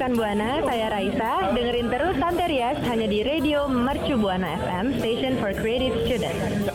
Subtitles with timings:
[0.00, 1.52] Rekan Buana, saya Raisa.
[1.52, 6.72] Dengerin terus Santerias hanya di Radio Mercu Buana FM, Station for Creative Students.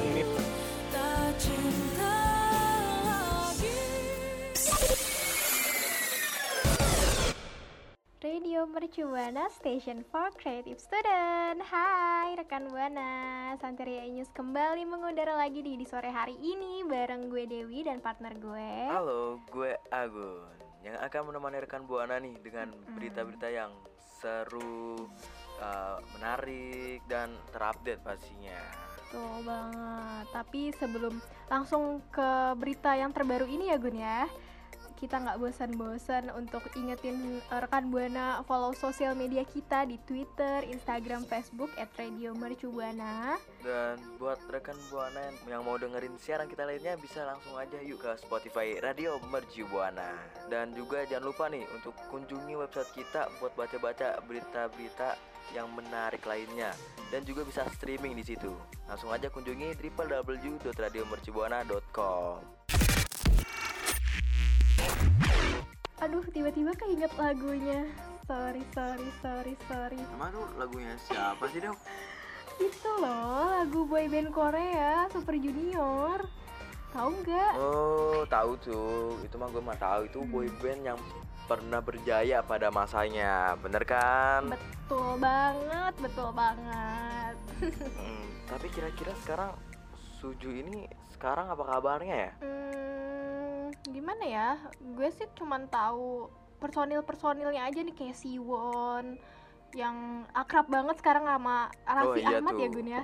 [8.21, 11.65] Radio Mercu Buana Station for Creative Student.
[11.65, 17.49] Hai rekan Buana, Santeria News kembali mengudara lagi di, di sore hari ini bareng gue
[17.49, 18.73] Dewi dan partner gue.
[18.85, 23.73] Halo, gue Agun yang akan menemani rekan Buana nih dengan berita-berita yang
[24.21, 25.09] seru,
[25.57, 28.61] uh, menarik dan terupdate pastinya.
[29.01, 30.25] Betul banget.
[30.29, 31.13] Tapi sebelum
[31.49, 34.29] langsung ke berita yang terbaru ini ya Gun ya,
[34.95, 41.27] kita nggak bosan-bosan untuk ingetin uh, rekan buana follow sosial media kita di Twitter, Instagram,
[41.27, 43.35] Facebook @radiomercubuana.
[43.59, 48.11] Dan buat rekan Buana yang, mau dengerin siaran kita lainnya bisa langsung aja yuk ke
[48.21, 50.15] Spotify Radio Mercu Buana.
[50.47, 55.17] Dan juga jangan lupa nih untuk kunjungi website kita buat baca-baca berita-berita
[55.53, 56.73] yang menarik lainnya
[57.13, 58.49] dan juga bisa streaming di situ.
[58.89, 62.54] Langsung aja kunjungi www.radiomercubuana.com.
[66.35, 67.87] tiba-tiba keinget lagunya.
[68.27, 69.99] Sorry, sorry, sorry, sorry.
[70.11, 71.79] Emang tuh lagunya siapa sih dong?
[72.59, 76.27] Itu loh, lagu boyband Korea, Super Junior.
[76.91, 77.53] Tahu nggak?
[77.55, 79.15] Oh, tahu tuh.
[79.23, 80.99] Itu mah gue mah tahu itu boyband yang
[81.47, 83.55] pernah berjaya pada masanya.
[83.63, 84.51] Bener kan?
[84.51, 87.35] Betul banget, betul banget.
[87.95, 89.55] Hmm, tapi kira-kira sekarang
[90.19, 90.83] Suju ini
[91.15, 92.31] sekarang apa kabarnya ya?
[92.43, 92.94] Hmm,
[93.89, 94.49] gimana ya?
[94.81, 96.29] Gue sih cuman tahu
[96.59, 99.19] personil-personilnya aja nih kayak Siwon
[99.75, 102.73] yang akrab banget sekarang sama Raffi iya Ahmad ya tuh.
[102.79, 103.03] Gun ya.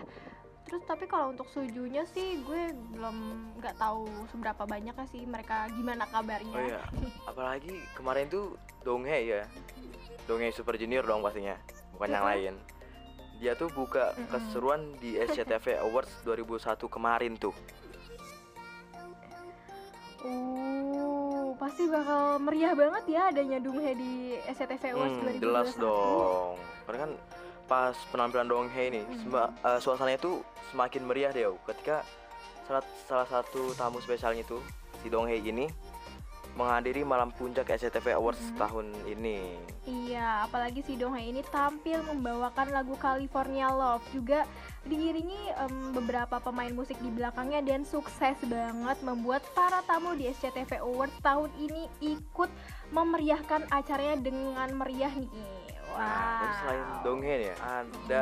[0.63, 3.17] Terus tapi kalau untuk Sujunya sih gue belum
[3.59, 6.55] nggak tahu seberapa banyaknya sih mereka gimana kabarnya.
[6.55, 6.81] Oh iya,
[7.29, 8.55] apalagi kemarin tuh
[8.87, 9.43] Donghae ya.
[10.31, 11.59] Donghae Super Junior dong pastinya,
[11.91, 12.53] bukan yang lain.
[13.43, 17.51] Dia tuh buka keseruan di SCTV Awards 2001 kemarin tuh.
[20.21, 20.70] Uh,
[21.71, 25.39] pasti bakal meriah banget ya adanya Donghae di SCTV Awards Hmm, 2021.
[25.39, 26.59] jelas dong.
[26.83, 27.11] Karena kan
[27.63, 29.19] pas penampilan Donghae nih, Hmm.
[29.23, 32.03] sema- eh, suasananya tuh semakin meriah deh ketika
[32.67, 34.59] salah, salah satu tamu spesialnya itu
[34.99, 35.71] si Donghae ini
[36.51, 38.57] menghadiri malam puncak SCTV Awards Mhm.
[38.59, 39.39] tahun ini.
[39.81, 44.43] Iya, apalagi si Donghae ini tampil membawakan lagu California Love juga
[44.83, 50.83] diiringi em, beberapa pemain musik di belakangnya dan sukses banget membuat para tamu di SCTV
[50.83, 52.49] Awards tahun ini ikut
[52.91, 55.31] memeriahkan acaranya dengan meriah nih.
[55.91, 55.99] Wow.
[55.99, 58.21] Nah, selain Donghae ya, ada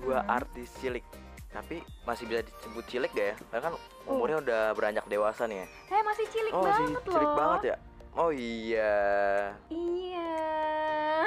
[0.00, 0.36] dua Mm-mm.
[0.40, 1.04] artis cilik.
[1.50, 3.36] Tapi masih bisa disebut cilik gak ya?
[3.50, 3.74] Karena kan
[4.06, 5.66] umurnya udah beranjak dewasa nih ya.
[5.90, 7.36] Eh masih cilik oh, masih banget cilik loh.
[7.36, 7.76] banget ya?
[8.14, 8.94] Oh iya.
[9.70, 10.34] Iya.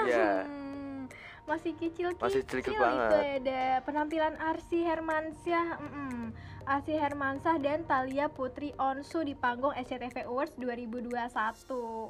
[0.04, 0.28] Iya.
[0.44, 1.00] Hmm,
[1.44, 3.44] Masih kecil-kecil Masih cilik itu banget.
[3.44, 6.32] ada penampilan Arsi Hermansyah, mm-mm.
[6.64, 11.12] Arsi Hermansyah dan Talia Putri Onsu di panggung SCTV Awards 2021.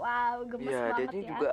[0.06, 1.30] Wow, gemes dia banget ini ya.
[1.34, 1.52] juga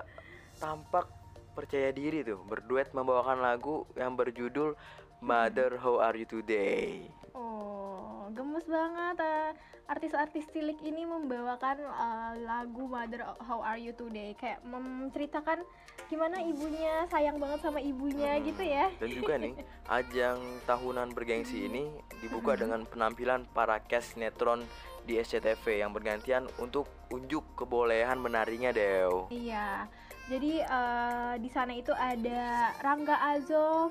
[0.61, 1.09] tampak
[1.53, 4.75] percaya diri tuh, berduet membawakan lagu yang berjudul
[5.21, 7.11] Mother How Are You Today.
[7.35, 9.17] Oh, gemes banget.
[9.21, 9.51] eh.
[9.91, 15.67] Artis-artis cilik ini membawakan eh, lagu Mother How Are You Today, kayak menceritakan
[16.07, 18.87] gimana ibunya sayang banget sama ibunya Hmm, gitu ya.
[19.03, 19.55] Dan juga nih,
[19.91, 21.91] ajang tahunan bergengsi ini
[22.23, 24.63] dibuka dengan penampilan para cast sinetron
[25.03, 29.27] di SCTV yang bergantian untuk unjuk kebolehan menarinya, Dew.
[29.27, 29.91] Iya,
[30.31, 33.91] jadi eh, di sana itu ada Rangga Azov,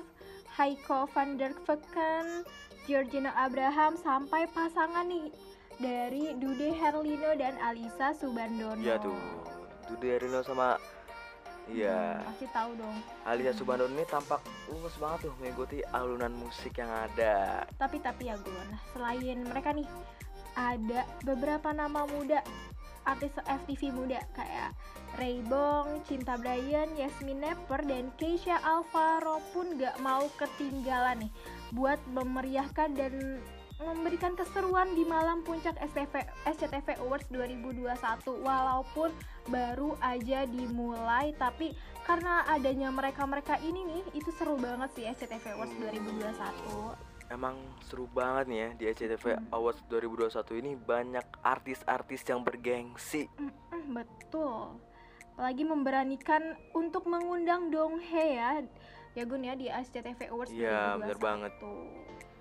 [0.56, 2.48] Heiko van der Vecken,
[2.88, 5.28] Georgina Abraham sampai pasangan nih
[5.76, 8.80] dari Dude Herlino dan Alisa Subandono.
[8.80, 9.20] Iya tuh,
[9.92, 10.80] Dude Herlino sama
[11.70, 12.96] Iya, Hmm, pasti tahu dong.
[13.22, 17.62] Alia Subandono ini tampak luwes banget tuh mengikuti alunan musik yang ada.
[17.78, 19.86] Tapi tapi ya Gun, selain mereka nih
[20.58, 22.42] ada beberapa nama muda
[23.04, 24.76] artis FTV muda kayak
[25.18, 31.32] Ray Bong, Cinta Bryan, Yasmin Nepper, dan Keisha Alvaro pun gak mau ketinggalan nih
[31.74, 33.42] buat memeriahkan dan
[33.80, 37.88] memberikan keseruan di malam puncak STV, SCTV Awards 2021
[38.44, 39.08] walaupun
[39.48, 41.72] baru aja dimulai tapi
[42.04, 48.44] karena adanya mereka-mereka ini nih itu seru banget sih SCTV Awards 2021 Emang seru banget
[48.44, 49.46] nih ya di SCTV Hmm.
[49.52, 53.30] Awards 2021 ini banyak artis-artis yang bergengsi.
[53.88, 54.76] Betul.
[55.32, 56.42] Apalagi memberanikan
[56.72, 58.50] untuk mengundang Donghae ya.
[59.10, 61.00] Ya Gun ya di SCTV Awards Iya, 2021.
[61.00, 61.52] bener banget.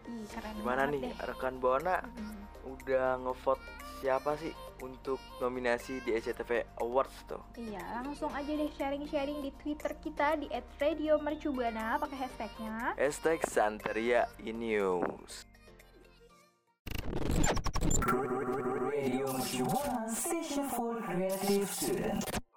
[0.09, 1.13] Ih, keren Gimana banget nih deh.
[1.23, 2.37] rekan Buana Mm.
[2.67, 3.65] udah ngevote
[3.99, 7.43] siapa sih untuk nominasi di SCTV Awards tuh?
[7.59, 10.47] Iya, langsung aja deh sharing-sharing di Twitter kita di
[10.79, 12.95] @radiomercubuana pakai hashtagnya.
[12.95, 15.43] Hashtag Santeria News.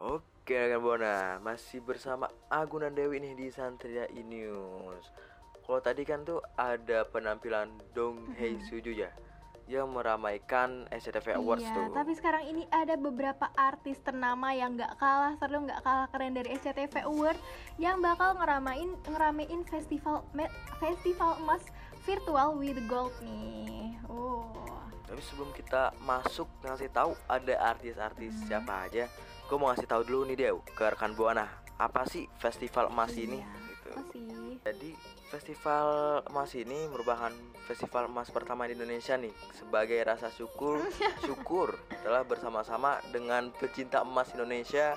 [0.02, 5.06] Oke rekan Buana, masih bersama Agunan Dewi nih di Santeria News.
[5.62, 9.10] Kalau tadi kan tuh ada penampilan Dong Hei Suju ya
[9.80, 11.96] yang meramaikan SCTV Awards iya, tuh.
[11.96, 16.52] tapi sekarang ini ada beberapa artis ternama yang nggak kalah seru, nggak kalah keren dari
[16.60, 17.38] SCTV Award
[17.80, 20.26] yang bakal ngeramain ngeramein festival
[20.76, 21.64] festival emas
[22.04, 23.96] virtual with gold nih.
[24.10, 24.50] Oh.
[25.08, 28.46] Tapi sebelum kita masuk ngasih tahu ada artis-artis Hmm.
[28.48, 29.04] siapa aja,
[29.48, 33.40] gue mau ngasih tahu dulu nih Dew ke rekan Buana apa sih festival emas ini?
[33.40, 33.90] Iya, Gitu.
[33.90, 34.26] Apa sih?
[34.62, 34.90] Jadi
[35.32, 37.32] festival emas ini merupakan
[37.64, 40.84] festival emas pertama di Indonesia nih sebagai rasa syukur
[41.26, 41.72] syukur
[42.04, 44.92] telah bersama-sama dengan pecinta emas Indonesia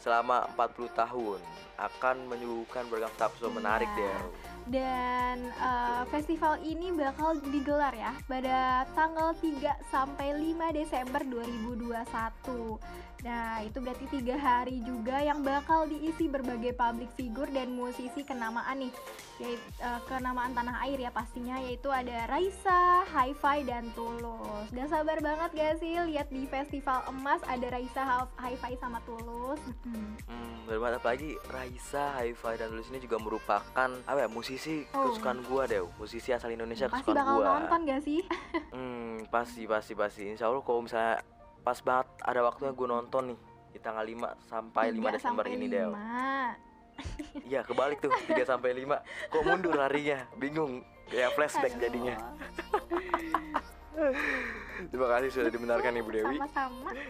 [0.00, 1.40] selama 40 tahun
[1.76, 4.16] akan menyuguhkan beragam menarik Iya.
[4.16, 4.54] Dew.
[4.64, 9.60] Dan uh, festival ini bakal digelar ya pada tanggal 3
[9.92, 13.13] sampai 5 Desember 2021.
[13.22, 18.82] Nah, itu berarti tiga hari juga yang bakal diisi berbagai public figure dan musisi kenamaan
[18.82, 18.92] nih.
[19.38, 24.70] Yaitu uh, kenamaan tanah air ya pastinya yaitu ada Raisa, Hi-Fi dan Tulus.
[24.70, 29.58] Gak sabar banget gak sih lihat di festival emas ada Raisa, Hi-Fi sama Tulus.
[29.62, 30.06] Mm-mm.
[30.26, 35.10] Hmm, bermanfaat apalagi Raisa, Hi-Fi dan Tulus ini juga merupakan apa ya musisi Oh.
[35.10, 37.46] kesukaan gua deh, musisi asal Indonesia Pasti kesukaan bakal gua.
[37.58, 38.20] nonton gak sih?
[38.70, 40.22] Hmm, pasti pasti pasti.
[40.30, 41.18] Insya Allah kalau misalnya
[41.64, 43.38] pas banget ada waktunya gue nonton nih
[43.72, 45.92] di tanggal 5 sampai 5 Tiga Desember sampai ini Del.
[47.50, 48.86] Iya, kebalik tuh 3 sampai 5.
[49.34, 50.30] Kok mundur harinya?
[50.38, 50.86] Bingung.
[51.10, 52.14] Kayak flashback Aduh, jadinya.
[54.94, 56.36] Terima kasih sudah dibenarkan Ibu Dewi.
[56.38, 56.90] Sama-sama.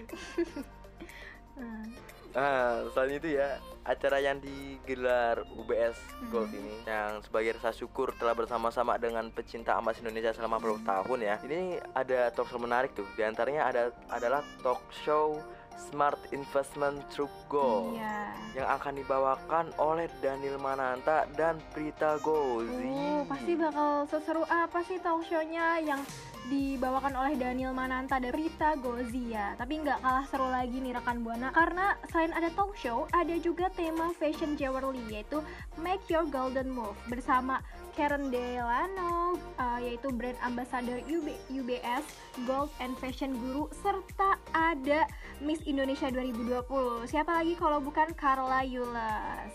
[1.54, 1.86] Hmm.
[2.34, 5.94] Ah, selain itu ya, acara yang digelar UBS
[6.28, 6.58] Gold Hmm.
[6.58, 11.36] ini yang sebagai rasa syukur telah bersama-sama dengan pecinta emas Indonesia selama 40 tahun ya.
[11.40, 11.58] Ini
[11.94, 13.06] ada talk show menarik tuh.
[13.14, 15.38] Di antaranya ada adalah talk show
[15.75, 18.31] Smart Investment True Gold Iya.
[18.56, 22.82] yang akan dibawakan oleh Daniel Mananta dan Prita Gozi.
[22.88, 26.02] Oh, pasti bakal seseru apa sih talk show-nya yang
[26.49, 29.56] dibawakan oleh Daniel Mananta dan Rita Gozia.
[29.56, 33.73] Tapi nggak kalah seru lagi nih rekan Buana karena selain ada talk show, ada juga
[33.73, 35.41] tema fashion jewelry yaitu
[35.81, 37.64] Make Your Golden Move bersama
[37.96, 42.05] Karen Delano uh, yaitu brand ambassador UB, UBS
[42.44, 45.08] Gold and Fashion Guru serta ada
[45.40, 47.08] Miss Indonesia 2020.
[47.08, 49.55] Siapa lagi kalau bukan Carla Yulas.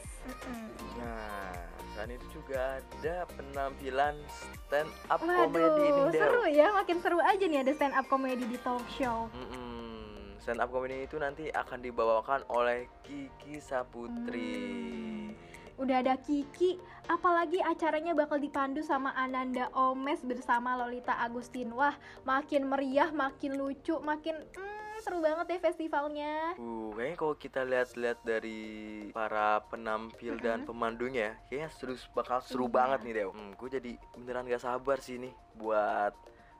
[0.99, 6.21] Nah, selain itu juga ada penampilan stand up Waduh, comedy ini Del.
[6.23, 9.27] seru ya, makin seru aja nih ada stand up comedy di talk show.
[9.35, 10.39] Mm-mm.
[10.39, 14.55] Stand up comedy itu nanti akan dibawakan oleh Kiki Saputri.
[14.55, 15.35] Hmm.
[15.75, 16.79] Udah ada Kiki,
[17.11, 21.75] apalagi acaranya bakal dipandu sama Ananda Omes bersama Lolita Agustin.
[21.75, 26.53] Wah, makin meriah, makin lucu, makin hmm, seru banget deh festivalnya.
[26.55, 28.61] Uh, kayaknya kalau kita lihat-lihat dari
[29.09, 32.73] para penampil dan pemandunya, kayaknya seru bakal seru Iya.
[32.73, 33.29] banget nih Dew.
[33.31, 36.13] Hmm, gue jadi beneran gak sabar sih nih buat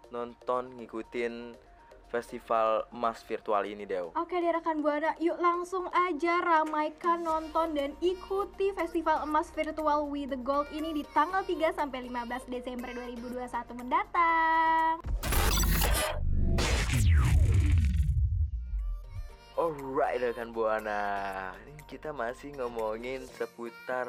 [0.09, 1.53] nonton ngikutin
[2.09, 4.09] festival emas virtual ini Dew.
[4.17, 10.33] Oke deh rekan Buana, yuk langsung aja ramaikan nonton dan ikuti Festival Emas Virtual with
[10.33, 14.97] the Gold ini di tanggal 3 sampai 15 Desember 2021 mendatang.
[19.59, 21.51] Alright rekan Buana,
[21.83, 24.07] kita masih ngomongin seputar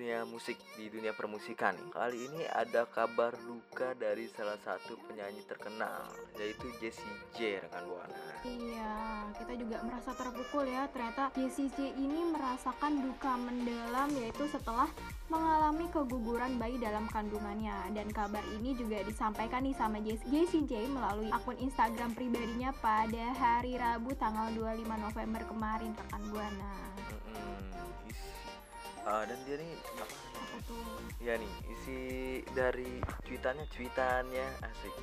[0.00, 1.92] dunia musik di dunia permusikan nih.
[1.92, 6.08] Kali ini ada kabar duka dari salah satu penyanyi terkenal
[6.40, 7.04] yaitu Jessie
[7.36, 8.16] J rekan Buana.
[8.40, 8.96] Iya,
[9.36, 10.88] kita juga merasa terpukul ya.
[10.88, 14.88] Ternyata Jessie J ini merasakan duka mendalam yaitu setelah
[15.28, 17.92] mengalami keguguran bayi dalam kandungannya.
[17.92, 23.36] Dan kabar ini juga disampaikan nih sama Jes- Jessie J melalui akun Instagram pribadinya pada
[23.36, 26.72] hari Rabu tanggal 25 November kemarin rekan Buana.
[29.06, 30.14] Ah, dan dia nih apa?
[31.20, 32.00] Ya nih isi
[32.56, 34.96] dari cuitannya cuitannya asik.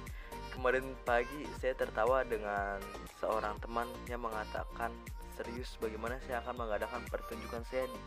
[0.58, 2.82] kemarin pagi saya tertawa dengan
[3.22, 4.90] seorang teman yang mengatakan
[5.38, 8.02] serius bagaimana saya akan mengadakan pertunjukan saya di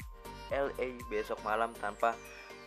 [0.51, 2.19] LA besok malam tanpa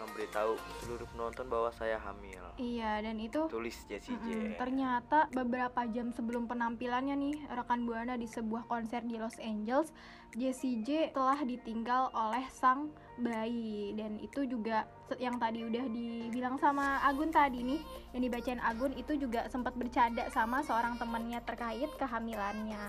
[0.03, 2.43] memberitahu seluruh penonton bahwa saya hamil.
[2.59, 4.61] Iya, dan itu Tulis Jessie Mm-mm, J.
[4.61, 9.89] ternyata beberapa jam sebelum penampilannya nih rekan Buana di sebuah konser di Los Angeles,
[10.37, 14.85] Jessie J telah ditinggal oleh sang bayi dan itu juga
[15.21, 17.81] yang tadi udah dibilang sama Agun tadi nih
[18.17, 22.85] yang dibacain Agun itu juga sempat bercanda sama seorang temannya terkait kehamilannya.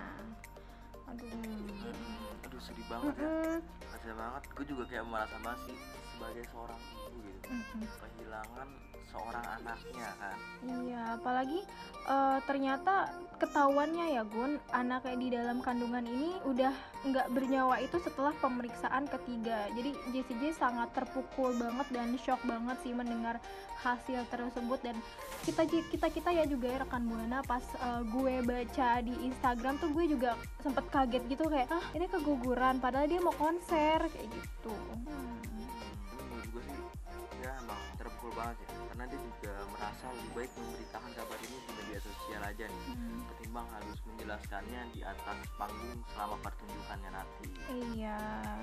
[1.08, 1.28] Aduh.
[1.28, 3.28] Mm, Aduh sedih banget ya.
[3.28, 3.56] Mm-mm.
[3.92, 4.42] Kasian banget.
[4.56, 5.76] Gue juga kayak merasa masih
[6.14, 7.48] sebagai seorang ibu gitu.
[7.50, 7.82] Mm-mm.
[7.84, 8.68] Kehilangan
[9.14, 10.36] seorang anaknya kan.
[10.66, 11.60] Iya, apalagi
[12.10, 12.94] eh, ternyata
[13.38, 19.70] ketahuannya ya Gun, anaknya di dalam kandungan ini udah nggak bernyawa itu setelah pemeriksaan ketiga.
[19.76, 23.38] Jadi Jessie J sangat terpukul banget dan shock banget sih mendengar
[23.84, 24.96] hasil tersebut dan
[25.44, 29.92] kita kita kita ya juga ya rekan buana pas eh, gue baca di Instagram tuh
[29.92, 34.74] gue juga sempet kaget gitu kayak ah ini keguguran padahal dia mau konser kayak gitu.
[34.74, 35.53] Hmm.
[36.54, 36.78] Gue sih
[37.36, 41.72] ya emang terpukul banget ya karena dia juga merasa lebih baik memberitakan kabar ini di
[41.74, 43.20] media sosial aja nih Hmm.
[43.26, 47.50] ketimbang harus menjelaskannya di atas panggung selama pertunjukannya nanti
[47.90, 48.18] Iya,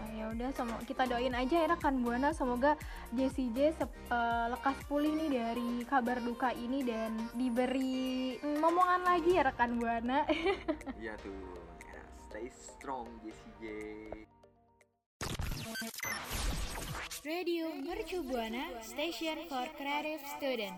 [0.09, 2.73] ya udah semo- kita doain aja ya rekan Buana semoga
[3.11, 9.35] Jessie J sep- eh, lekas pulih nih dari kabar duka ini dan diberi momongan lagi
[9.35, 10.25] ya rekan Buana.
[10.97, 11.37] iya tuh
[11.85, 13.65] ya stay strong Jessie J
[17.31, 20.75] Radio Mercu Buana, Station for Creative Student.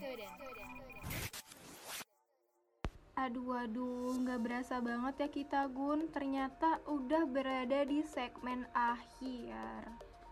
[3.16, 6.06] aduh aduh, nggak berasa banget ya kita Gun.
[6.10, 9.58] Ternyata udah berada di segmen akhir.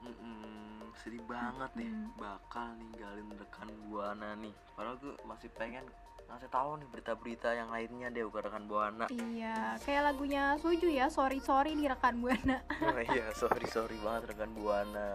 [0.01, 2.13] Mm-mm, sedih banget nih Mm.
[2.15, 5.85] bakal ninggalin rekan buana nih padahal gue masih pengen
[6.25, 11.05] ngasih tahu nih berita-berita yang lainnya deh ke rekan buana Iya, kayak lagunya Suju ya,
[11.07, 12.65] sorry sorry di rekan Buana.
[12.81, 15.09] oh iya sorry sorry banget rekan buana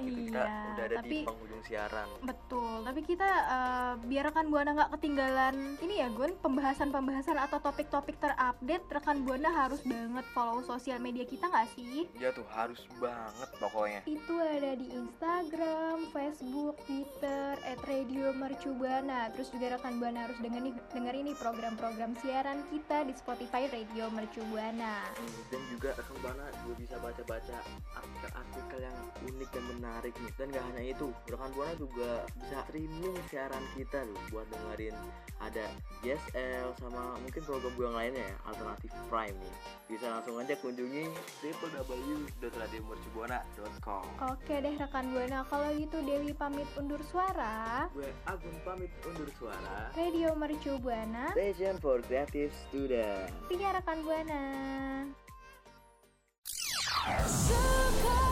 [0.00, 4.46] gitu kita Iya, udah ada tapi- di penghujung siaran Betul, tapi kita eh, biar rekan
[4.48, 10.62] Buana nggak ketinggalan ini ya Gun, pembahasan-pembahasan atau topik-topik terupdate, rekan Buana harus banget follow
[10.62, 12.06] sosial media kita nggak sih?
[12.14, 19.28] ya tuh harus banget pokoknya Itu ada di Instagram, Facebook, Twitter, at Radio Mercu Buana.
[19.30, 24.08] Terus juga rekan Buana harus denger nih, denger ini program-program siaran kita di Spotify Radio
[24.08, 25.04] Mercu Buana.
[25.10, 27.56] Hmm, dan juga rekan buana juga bisa baca-baca
[27.94, 33.16] artikel-artikel yang unik dan menarik nih dan gak hanya itu rekan buana juga bisa streaming
[33.32, 34.94] siaran kita loh buat dengerin
[35.38, 35.70] ada
[36.02, 39.54] JSL sama mungkin program yang lainnya ya alternatif prime nih
[39.88, 41.08] bisa langsung aja kunjungi
[41.40, 47.88] www.radiomercubuana.com Oke deh rekan Buana, kalau gitu Dewi pamit undur suara.
[47.96, 51.30] gue Agun pamit undur suara Radio Mercu Buana.
[51.32, 54.44] Station for Creative Student Iya rekan Buana.
[57.08, 58.27] Sekarang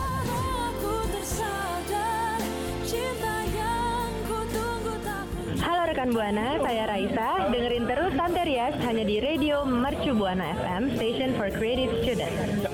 [5.97, 7.49] rekan Buana, saya Raisa.
[7.49, 12.69] Dengerin terus Santai Rias hanya di Radio Mercu Buana FM, Station for Creative Students.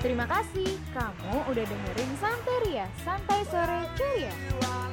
[0.00, 4.87] Terima kasih kamu udah dengerin Santai Ria, Santai Sore Ceria.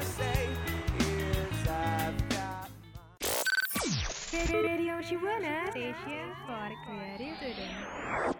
[4.44, 8.35] Radio Shibuana, Station for Creative Student.